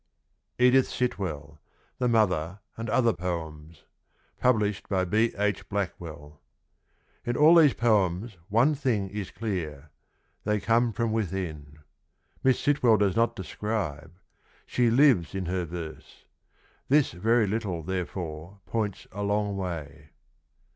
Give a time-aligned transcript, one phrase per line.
[0.57, 1.61] Edith Sitwell.
[1.99, 3.83] THE MOTHER, AND OTHER POEMS.
[4.39, 5.31] Published by B.
[5.37, 5.69] H.
[5.69, 6.41] BLACKWELL.
[7.23, 9.91] In all these poems one thing is clear.
[10.43, 11.81] They come from within.
[12.43, 14.15] Miss Sitwell does not describe,
[14.65, 16.25] she lives in her verse.
[16.89, 20.09] This very little therefore points a long way.